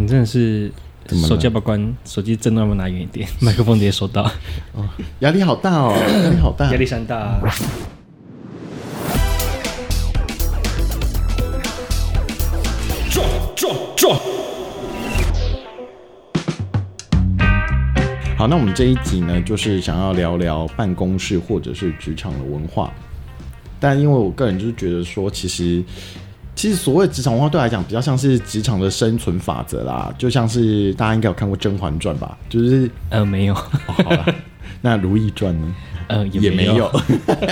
[0.00, 0.72] 你真的是
[1.28, 1.94] 手机要不要关？
[2.06, 3.28] 手机震动要不要拿远一点？
[3.38, 4.22] 麦克风直接收到。
[4.72, 4.88] 哦，
[5.18, 7.38] 压力好大哦，压力好大，压力山大啊。
[13.10, 14.18] 撞撞撞！
[18.38, 22.90] 好，那我们这一集呢，就是想要聊聊办公室或者是职场的文化。
[23.78, 25.84] 但因为我个人就是觉得说，其实。
[26.60, 32.36] 其实所谓职场文化对我来讲，比较像是职场的生存法则啦，就像是大家应该有看过《甄嬛传》吧？
[32.50, 34.34] 就是呃没有，哦、好了，
[34.82, 35.74] 那《如懿传》呢？
[36.08, 36.92] 呃也没有。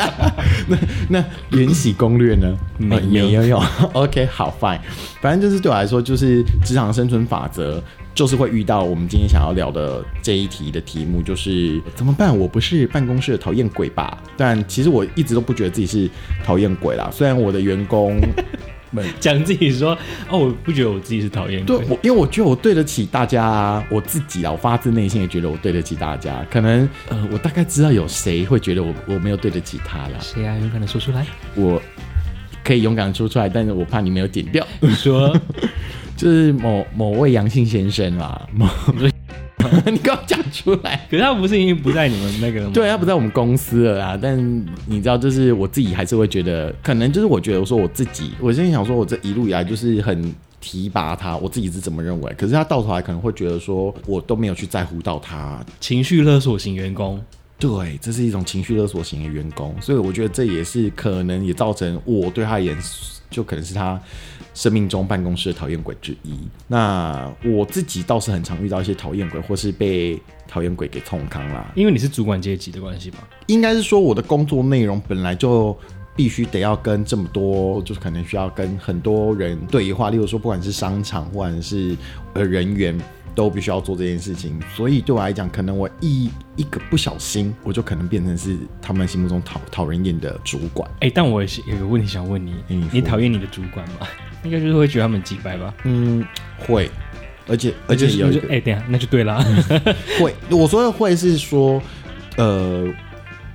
[0.69, 0.77] 那
[1.09, 2.55] 那《延禧攻略》呢？
[2.77, 3.63] 没有、呃、没有。
[3.95, 4.81] OK，好，Fine。
[5.23, 7.83] 反正就是对我来说，就是职场的生存法则，
[8.15, 12.37] 就是会遇到我们今天想要聊的这一题的题目，就是怎么办？
[12.37, 14.19] 我不是办公室的讨厌鬼吧？
[14.37, 16.11] 但其实我一直都不觉得自己是
[16.45, 18.21] 讨厌鬼啦，虽然我的员工。
[19.21, 19.97] 讲自己说
[20.29, 21.79] 哦，我不觉得我自己是讨厌鬼。
[21.79, 26.45] 对，我因为我觉得我对得起大家啊，我自己啊，我发自内心也觉得我对得起大家。
[26.51, 30.21] 可能呃，我大概知道有谁会觉得我我没有对得起他了。
[30.21, 30.57] 谁啊？
[30.59, 31.27] 勇敢的说出来。
[31.55, 31.81] 我
[32.65, 34.67] 可以勇敢的说出来，但是我怕你没有剪掉。
[34.81, 35.35] 你说，
[36.17, 38.47] 就是某某位杨姓先生啦。
[38.53, 38.69] 某
[39.91, 42.73] 你给我讲出来，可是他不是已经不在你们那个了吗？
[42.73, 44.19] 对，他不在我们公司了啦。
[44.21, 44.39] 但
[44.87, 52.33] 你知道，就是我自己还是会觉得，可能就是我觉得，我说我自己，我现在想说，我这一路以来就是很提拔他，我自己是怎么认为。
[52.37, 57.21] 可是他到头来可能会觉得说，我都没有去在乎到他，情绪勒索型员工。
[57.59, 62.77] 对，这是一种情绪勒索型的员工，所以我觉得这也是可能也造成我对他而言，
[63.31, 64.01] 就可能是他。
[64.55, 66.37] 生命中办公室的讨厌鬼之一。
[66.67, 71.71] 那我自己倒是很常遇到一些讨厌鬼，或是被讨厌鬼给痛康啦。
[71.77, 73.19] 因为你是主管阶级的关系吧？
[73.47, 75.79] 应该是说我的工作内容本来就
[76.17, 80.11] 必须得要跟这么多，就是可能需要跟很多人对话。
[80.11, 81.97] 例如说，不管是商场或者是
[82.35, 82.99] 呃人员。
[83.39, 90.91] 都必须要做这件事情，所以对我来讲，可能我一一个不小心，我就可能变成是他们心目中讨讨人厌的主管。
[90.95, 94.09] 哎、欸，但我有个问题想问你，嗯、你讨厌你的主管吗？
[94.43, 95.73] 应该就是会觉得他们鸡掰吧？
[95.85, 96.27] 嗯，
[96.59, 96.91] 会，
[97.47, 99.41] 而且而且有哎、欸，等下那就对了，
[100.19, 100.35] 会。
[100.51, 101.81] 我说的会是说，
[102.37, 102.93] 呃。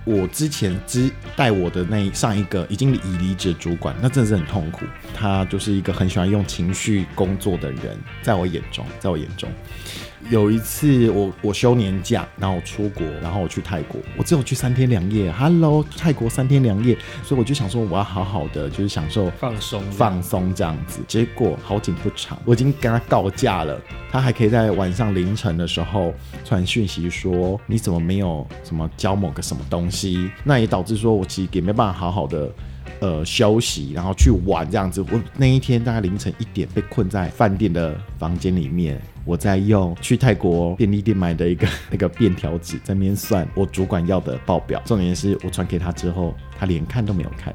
[0.06, 4.86] 我之前之带我的那上一个已经已离职主管，那真的是很痛苦。
[5.14, 9.50] 他就是一个很喜欢用情绪工作的人，在我眼中，在我眼中。
[10.30, 15.32] 有一次我我休年假，然后我出国，然后我去泰国，我只有去三天两夜。
[15.32, 21.02] Hello，泰国三天两夜，所以我就想说我要好好的就是享受放松放松这样子。
[21.08, 23.80] 结果好景不长，我已经跟他告假了，
[24.12, 26.14] 他还可以在晚上凌晨的时候
[26.44, 30.32] 传讯息说，你怎么没有什么交某个什么东西？
[30.44, 32.50] 那也导致说我其实也没办法好好的。
[33.03, 35.02] 呃，休息，然后去玩这样子。
[35.02, 44.81] 我那一天大概凌晨一点被困在饭店的房间里面，我在用去泰国便利店买的一个 那个便条纸在那边算我主管要的报表。
[44.86, 47.53] 重点是我传给他之后，他连看都没有看。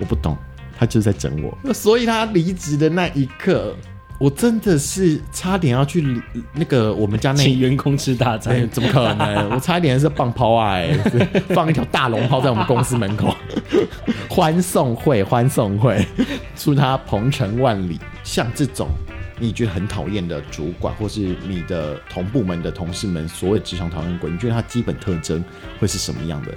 [0.00, 0.36] 我不懂，
[0.76, 1.72] 他就是在整我。
[1.72, 3.76] 所以他离职的那一刻。
[4.20, 6.04] 我真的是差点要去
[6.52, 9.48] 那个我们家那请员工吃大餐，欸， 怎么可能？
[9.48, 10.94] 我差一点是放炮啊，欸，
[11.54, 13.34] 放一条大龙炮在我们公司门口，
[14.28, 16.06] 欢送会，欢送会，
[16.54, 17.98] 祝他鹏程万里。
[18.22, 18.88] 像这种
[19.38, 25.42] 你觉得很讨厌的主管，或是你的同部门的同事们，所谓职场讨厌鬼，你觉得他基本特征
[25.78, 26.52] 会是什么样的？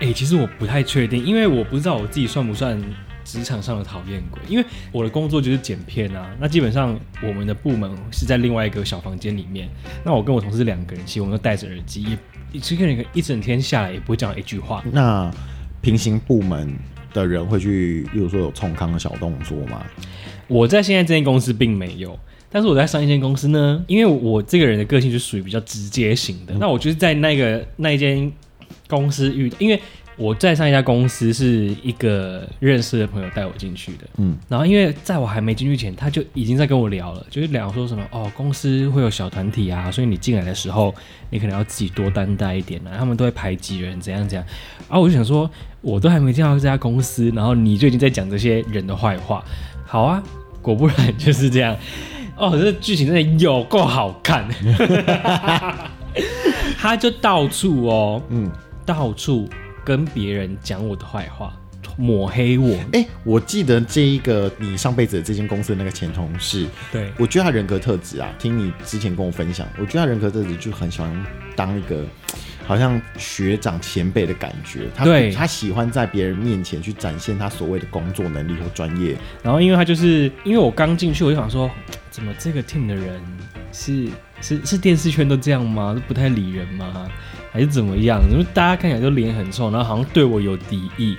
[0.00, 2.78] 哎，欸，其实我不太确定，因为我不知道我自己算不算。
[3.24, 6.30] 职场上的讨厌鬼，因为我的工作就是剪片啊。
[6.40, 9.68] 那基本上我们的部门是在另外一个小房间里面。
[10.04, 12.04] 那我跟我同事两个人，其实我们都戴着耳机，
[12.52, 14.82] 一一个人一整天下来也不会讲一句话。
[14.92, 15.30] 那
[15.80, 16.72] 平行部门
[17.12, 19.84] 的人会去，例如说有冲康的小动作吗？
[20.48, 22.18] 我在现在这间公司并没有，
[22.50, 26.54] 但是我在上一间公司呢，因为我这个人的个性就属于比较直接型的。
[26.54, 28.32] 嗯、那我就是在那个那一间
[28.88, 29.80] 公司遇，因为。
[30.20, 40.94] 我在上一家公司是一个认识的朋友带我进去的，嗯，然后因为在我还没进去前，他就已经在跟我聊了，就是聊说什么哦，公司会有小团体啊，所以你进来的时候，
[41.30, 44.46] 你可能要自己多担待一点啊，他们都会排挤人，怎样怎样。
[44.90, 45.50] 然后我就想说，
[45.80, 49.42] 我都还没进到这家公司，然后你就已经在讲这些人的坏话。
[49.86, 50.22] 好啊，
[50.60, 51.74] 果不然就是这样。
[52.36, 54.46] 哦，这剧情真的有够好看，
[56.76, 58.50] 他就到处哦，嗯，
[58.84, 59.48] 到处。
[59.84, 61.54] 跟别人讲我的坏话，
[61.96, 62.74] 抹黑我。
[62.92, 72.04] 哎、欸，我记得这一个你上辈子的这间公司的那个前同事，对，我觉得他人格特质啊，听你之前跟我分享，我觉得他人格特质就很喜欢当一个，
[72.66, 74.88] 好像学长前辈的感觉。
[74.94, 79.16] 他对他喜欢在别人面前去展现他所谓的工作能力和专业。
[79.42, 81.70] 然后因为他就是因为我刚进去，我就想说，
[82.10, 83.20] 怎么这个 team 的人
[83.72, 84.08] 是
[84.40, 85.92] 是是电视圈都这样吗？
[85.94, 87.08] 都不太理人吗？
[87.52, 88.20] 还是怎么样？
[88.30, 91.16] 因为大家看起来都脸很臭，然后好像对我有敌意，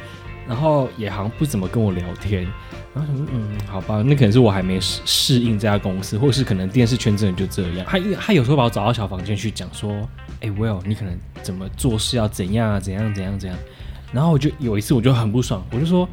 [0.47, 2.47] 然后也好像不怎么跟我聊天。
[2.93, 7.85] 然后说，嗯，好吧，那可能是我还没适适应这家公司，或是可能电视圈真的就这样。
[7.87, 9.93] 他他有时候把我找到小房间去讲说，
[10.41, 13.57] 哎、，Will，你可能怎么做事要怎样啊，怎样怎样怎样。
[14.11, 16.07] 然后我就有一次我就很不爽，我就说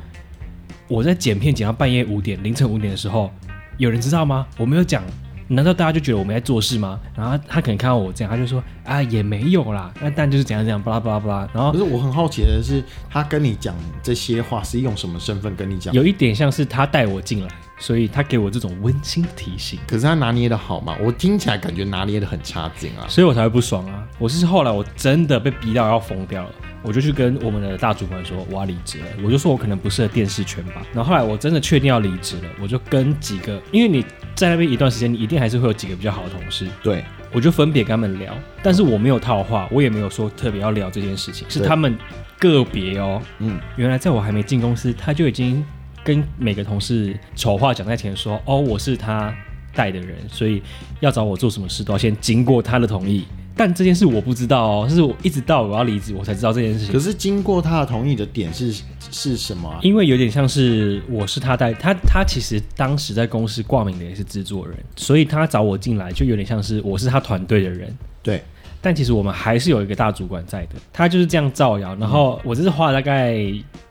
[0.86, 3.32] 我在剪片剪到半夜五点，凌晨五点的时候，
[3.76, 4.46] 有人知道吗？
[4.56, 5.02] 我没有讲。
[5.48, 7.00] 难道大家就觉得我们在做事吗？
[7.16, 11.48] 然后他，他可能看到我这样，他就说啊，也没有啦，那但就是怎样怎样，巴拉巴拉巴拉。
[11.54, 15.92] 然后，可是我很好奇的是，他跟你讲这些话是用什么身份跟你讲？
[15.94, 17.48] 有一点像是他带我进来，
[17.78, 19.78] 所以他给我这种温馨的提醒。
[19.86, 20.96] 可是他拿捏的好吗？
[21.00, 24.06] 我听起来感觉拿捏的很差劲啊，所以我才会不爽啊。
[24.18, 26.50] 我是后来我真的被逼到要疯掉了。
[26.80, 30.74] 我就去跟我们的大主管说我要离职了，我就说我可能不适合电视圈吧。
[30.94, 34.04] 然后后来我真的确定要离职了，我就跟几个，因为你
[34.38, 36.69] 在那边一段时间，你一定还是会有几个比较好的同事。
[36.81, 38.32] 对，我就分别跟他们聊，
[38.62, 41.99] 但是我没有套话，我也没有说特别要聊这件事情，是他们
[42.38, 43.20] 个别哦。
[43.40, 45.64] 嗯，原来在我还没进公司，他就已经
[46.05, 49.35] 跟每个同事丑话讲在前，说哦，我是他
[49.75, 50.62] 带的人，所以
[51.00, 53.25] 要找我做什么事都要先经过他的同意。
[53.58, 56.93] 但这件事我不知道哦，是我一直到我要离职，我才知道这件事情。
[56.93, 58.72] 可是经过他的同意的点是
[59.10, 59.81] 是什么啊？
[59.82, 67.93] 因为有点像是我是他带他，他其实当时在公司挂名的也是制作人，所以他找我进来就有点像是我是他团队的人。
[68.22, 68.40] 对，
[68.81, 71.96] 但其实我们还是有一个大主管在的，他就是这样造谣。
[71.96, 73.34] 然后我这是花了大概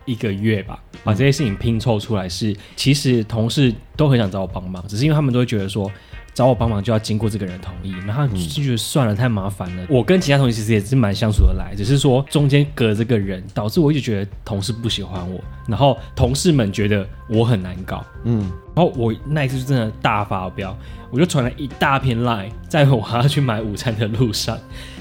[0.06, 5.90] 一个月吧，把这些事情拼凑出来是，是其实同事都很想找我帮忙，只是因为他们都会觉得说。
[6.38, 9.84] 找我帮忙就要经过这个人同意，然后就觉得算了，太麻烦了。
[9.90, 18.04] 我跟其他同学其实也是蛮相处得来，只是说中间隔这个人，导致我一直觉得同事不喜欢我，然后同事们觉得我很难搞。
[18.22, 20.78] 嗯，然后我那一次就真的大发飙，
[21.10, 24.56] 我就传了一大片 line，在我 还要去买午餐的路上，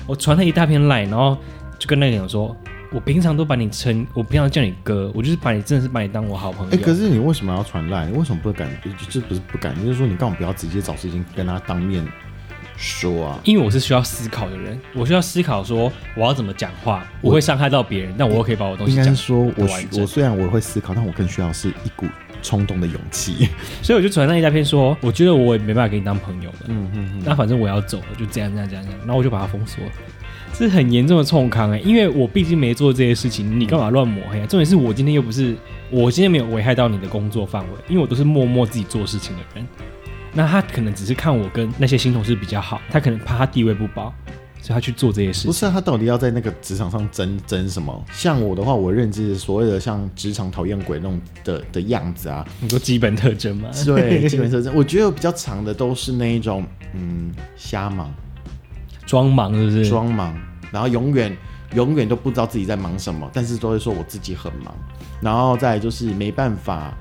[0.07, 1.37] 我传了一大片 line，然后
[1.77, 2.57] 就跟那个人说。
[2.91, 6.73] 我平常都把你称，我平常叫你哥，我就是把你真的是把你当我好朋友。
[6.73, 8.05] 哎、欸，可是你为什么要传赖？
[8.05, 8.69] 你为什么不敢？
[9.09, 12.05] 就不是不敢，就是说你干嘛不要直接找事情跟他当面
[12.77, 13.39] 说啊？
[13.43, 19.03] 因为我是需要思考的人，我需要思考说我要怎么讲话，我会伤害到别人，但我又可以把我东西讲。
[19.03, 22.05] 应该说我，我我虽然我会思考，但我更需要是一股
[22.41, 23.49] 冲动的勇气。
[23.83, 26.57] 所以我就传那一大片说，我觉得我也没办法跟你当朋友了。
[26.67, 27.21] 嗯嗯嗯。
[27.25, 29.91] 那反正我要走了，就这样这样这样这样，然后我就把它封锁了。
[30.57, 34.47] 是很严重的冲康哎，因为我毕竟没做这些事情，你干嘛乱抹黑啊？
[34.47, 35.55] 重点是我今天又不是，
[35.91, 39.67] 我今天没有危害到你的工作范围，因为我都是默默自己做事情的人。
[40.33, 44.11] 那他可能只是看我跟那些新同事比较好，他可能怕他地位不保，
[44.59, 45.47] 所以他去做这些事情。
[45.51, 48.05] 不是啊，他到底要在那个职场上争争什么？
[48.11, 53.69] 像我的话，我认知所谓的像职场讨厌鬼那种的的样子啊，很多基本特征嘛？
[53.85, 54.75] 对， 基本特征。
[54.75, 58.11] 我觉得比较长的都是那一种，嗯，瞎忙。
[59.07, 59.89] 装忙是不是？
[59.89, 60.37] 装忙，
[60.71, 61.35] 然后永远
[61.73, 64.75] 永远都不知道自己在忙什么，但是都会说我自己很忙，
[65.21, 66.93] 然后再就是没办法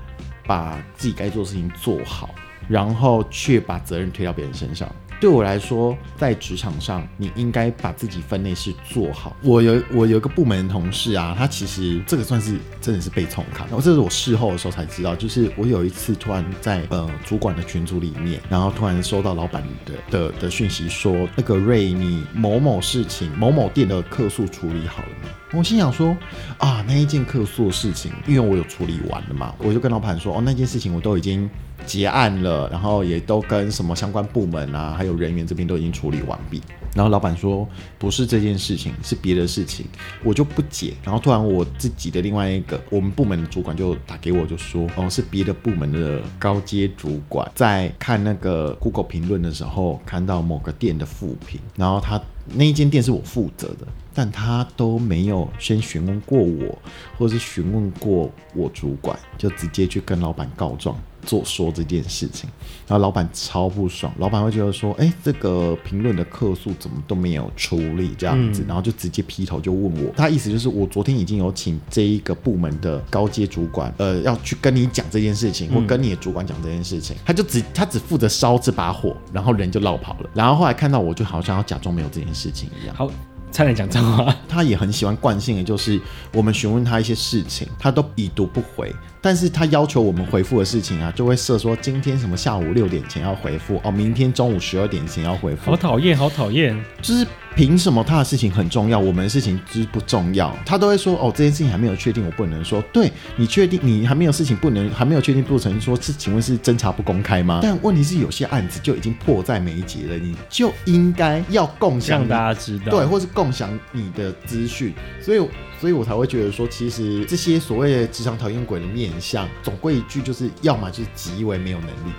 [0.47, 2.33] 把自己该做的事情做好，
[2.67, 4.89] 然后却把责任推到别人身上。
[5.19, 9.35] 对我来说，在职场上，你应该把自己分内事做好。
[9.41, 13.65] 我有我有一个部门的同事啊，他其实这个算是真的是被冲康。
[13.67, 25.29] 然后这是我事后的时候才知道，就是我有一次突然在呃主管的群组里面，然后突然收到老板的的的讯息说，那个瑞，你某某事情某某店的客诉处理好了吗？
[25.53, 26.15] 我心想说
[26.57, 31.49] 啊，那一件客诉的事情，因为我有处理完了嘛，我就跟老板说，哦，那件事情我都已经。
[31.85, 36.61] 结案了，然后也都跟什么相关部门啊，还有人员这边都已经处理完毕。
[36.93, 37.65] 然后老板说
[37.97, 39.85] 不是这件事情，是别的事情，
[40.21, 40.95] 我就不解。
[41.01, 52.21] 然后突然我自己的另外一个我们部门的主管就打给我，就说哦，是别的部门的高阶主管在看那个 Google 评论的时候，看到某个店的负评，然后他
[52.53, 56.77] 那一间店是我负责的，但他都没有先询问过我，
[57.17, 60.97] 或者是询问过我主管，就直接去跟老板告状。
[61.25, 62.49] 做说这件事情，
[62.87, 82.95] 然后老板超不爽，老板会觉得说，哎，这个评论的客诉怎么都没有处理这样子，然后就直接劈头就问我，他意思就是我昨天已经有请这一个部门的高阶主管，呃，要去跟你讲这件事情，或跟你的主管讲这件事情，他就只他只负责烧这把火，然后人就落跑了，然后后来看到我就好像要假装没有这件事情一样。
[82.95, 83.11] 好。
[83.49, 85.99] 差点讲脏话， 他也很喜欢惯性的，就是
[86.33, 88.93] 我们询问他一些事情，他都已读不回。
[89.21, 95.71] 但是他要求我们回复的事情啊，就会设说今天什么下午六点前要回复哦，明天中午十二点前要回复。
[95.71, 97.25] 好讨厌，好讨厌，就是
[97.57, 100.55] 凭什么他的事情很重要，我们的事情就是不重要？
[100.63, 102.79] 他都会说哦，这件事情还没有确定，我不能说。
[102.93, 107.61] 对，你确定你还没有事情不能还没有确定不成，说是请问是侦查不公开吗？
[107.63, 114.93] 但问题是有些案子就已经迫在眉睫了，你就应该要共享，让大家知道，对，或是共享你的资讯。
[115.19, 115.39] 所以，
[115.81, 122.13] 所以我才会觉得说，其实这些所谓的职场讨厌鬼的面相，总归一句就是，要么就是极为没有能力。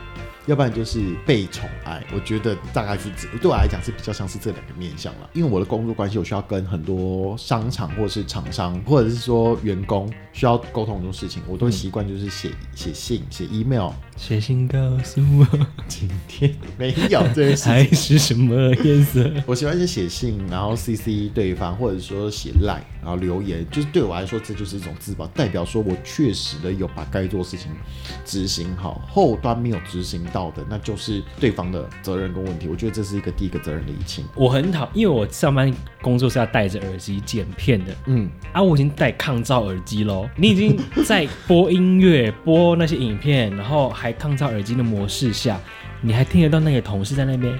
[0.48, 5.28] 要不然就是被宠爱，我觉得大概是对我来讲是比较像是这两个面向了。
[5.34, 13.90] 因为我的工作关系，我需要跟很多商场或者是厂商，或者是说员工需要沟通很多事情，我都会习惯就是写写信、写 email。
[14.18, 15.46] 写信告诉我，
[15.86, 17.72] 今天没有这件事情。
[17.72, 19.30] 还是什么颜色？
[19.46, 27.70] 我喜欢是写信，然后 CC 对方，或者说写 line，然后留言，就是对我来说，这就是一种自保，代表说我确实的有把该做的事情
[28.24, 29.00] 执行好。
[29.08, 32.66] 后端没有执行到的，那就是对方的责任跟问题。
[32.68, 34.24] 我觉得这是一个第一个责任的厘清。
[34.34, 35.72] 我很讨，因为我上班
[36.02, 40.28] 工作是要戴着耳机剪片的，嗯，啊，我已经戴抗噪耳机喽。
[40.36, 44.07] 你已经在播音乐、播那些影片，然后还。
[44.12, 45.60] 抗噪耳机的模式下，
[46.00, 47.52] 你还听得到那个同事在那边。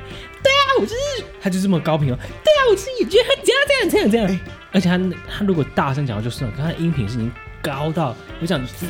[0.43, 2.17] 对啊，我就是他就这么高频哦。
[2.17, 4.27] 对啊，我自己也觉得他这样这样这样这样。
[4.29, 4.41] 欸、
[4.73, 4.99] 而且他
[5.39, 8.87] 他如果大声讲话就算了，可他的音频是已经高到我想是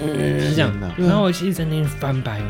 [0.54, 0.90] 这样的。
[0.96, 2.46] 然后我其实在那边翻白眼。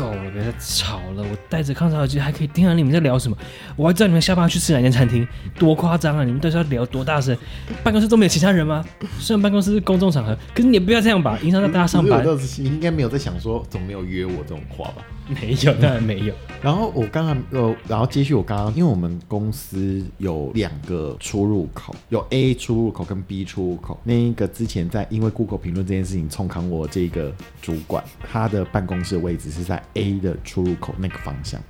[0.00, 1.22] 够了，别再吵了！
[1.22, 3.36] 我戴着抗噪耳机还可以听到你们在聊什么，
[3.76, 5.26] 我还知道你们下班去吃哪间餐厅，
[5.58, 6.24] 多夸张啊！
[6.24, 7.36] 你们都是要聊多大声？
[7.84, 8.82] 办公室都没有其他人吗？
[9.20, 12.24] 虽然办公室是公众场合，可是你也不要这样吧，影响到大家上班。
[12.58, 15.04] 你应该没有在想说，怎么没有约我这种话吧？
[15.40, 16.34] 没有，当然没有。
[16.60, 23.98] 然后我刚刚呃，然后继续我刚刚，因为我们公司有两个出入口，有 A 出入口跟 B 出入口。
[24.02, 31.60] 那一个之前在因为 Google 评论这件事情冲康我这个主管，他的办公室位置是在 A 的出入口那个方向。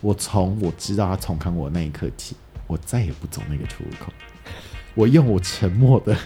[0.00, 2.36] 我从我知道他冲康我那一刻起，
[2.68, 4.12] 我再也不走那个出入口，
[4.94, 6.16] 我用我沉默的。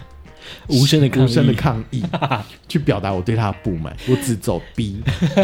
[0.68, 2.02] 无声的抗议，无声的抗议，
[2.68, 3.96] 去表达我对他的不满。
[4.08, 5.02] 我只走 B，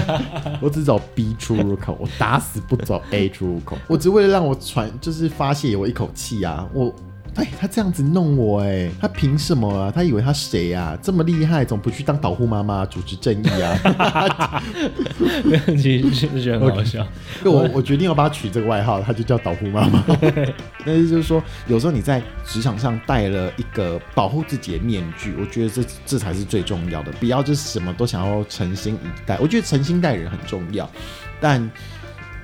[0.60, 3.76] 我只走 B 出入口，我打死不走 A 出入口。
[3.86, 6.66] 我只为了让我喘，就是发泄我一口气啊！
[6.72, 6.94] 我。
[7.36, 9.90] 哎，他这样子弄我，哎，他凭什么啊？
[9.94, 10.98] 他以为他谁呀、啊？
[11.00, 14.62] 这么厉害，总不去当保护妈妈，主持正义啊？
[15.76, 17.06] 其实其实很好笑。
[17.44, 20.04] 我我决定要把他取这个外号，他就叫保护妈妈。
[20.84, 27.12] 但是就是说，有时候你在职场上戴了一个保护自己的面具，我觉得这这才是最重要的。
[27.12, 30.90] 不要就是什么都想要诚心以待，我觉得诚心待人很重要，
[31.40, 31.70] 但。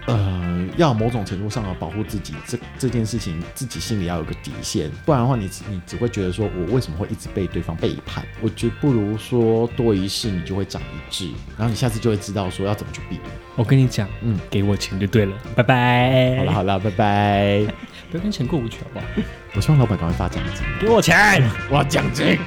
[0.06, 8.25] 呃，要某种程度上要保护自己，这这件事情自己心里要有个底线，不然的话你，你你只会觉得说，我为什么会一直被对方背叛？
[8.40, 13.22] 我觉得不如说多一事，你就会长一智，然后你下次就会知道说要怎么去避免。
[13.56, 16.36] 我跟你讲，嗯，给我钱就对了，拜拜。
[16.38, 17.66] 好了好了，拜拜。
[18.10, 19.06] 不要跟钱过不去好不好？
[19.56, 22.38] 我希望老板赶快发奖金，给我钱， 我要奖金。